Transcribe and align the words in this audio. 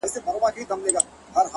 د 0.03 0.03
هغه 0.25 0.33
ورځي 0.43 0.63
څه 0.69 0.75
مي؛ 0.81 0.91